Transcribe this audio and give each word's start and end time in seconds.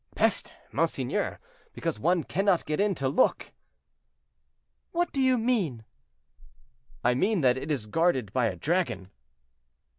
"Peste! 0.15 0.51
monseigneur; 0.71 1.37
because 1.73 1.99
one 1.99 2.23
cannot 2.23 2.65
get 2.65 2.79
in 2.79 2.95
to 2.95 3.07
look." 3.07 3.51
"What 4.93 5.11
do 5.11 5.21
you 5.21 5.37
mean?" 5.37 5.85
"I 7.03 7.13
mean 7.13 7.41
that 7.41 7.55
it 7.55 7.69
is 7.69 7.85
guarded 7.85 8.33
by 8.33 8.47
a 8.47 8.55
dragon." 8.55 9.11